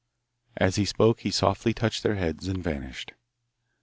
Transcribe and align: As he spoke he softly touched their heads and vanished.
As 0.57 0.77
he 0.77 0.85
spoke 0.85 1.19
he 1.19 1.29
softly 1.29 1.75
touched 1.75 2.01
their 2.01 2.15
heads 2.15 2.47
and 2.47 2.63
vanished. 2.63 3.13